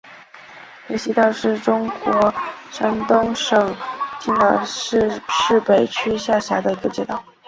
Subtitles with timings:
[0.87, 2.33] 河西街道是中国
[2.71, 3.75] 山东省
[4.19, 7.23] 青岛市市北区下辖的一个街道。